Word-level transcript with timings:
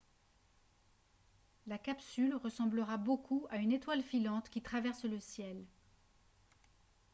la 1.67 1.77
capsule 1.77 2.33
ressemblera 2.33 2.97
beaucoup 2.97 3.45
à 3.51 3.57
une 3.57 3.71
étoile 3.71 4.01
filante 4.01 4.49
qui 4.49 4.59
traverse 4.59 5.03
le 5.03 5.19
ciel 5.19 5.63